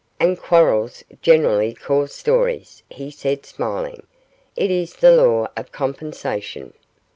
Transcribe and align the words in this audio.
'And 0.19 0.35
quarrels 0.35 1.03
generally 1.21 1.75
cause 1.75 2.11
stories,' 2.11 2.81
he 2.89 3.11
said, 3.11 3.45
smiling; 3.45 4.07
'it 4.55 4.71
is 4.71 4.95
the 4.95 5.11
law 5.15 5.47
of 5.55 5.71
compensation. 5.71 6.73